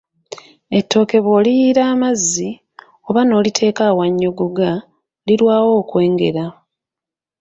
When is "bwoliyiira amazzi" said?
1.25-2.49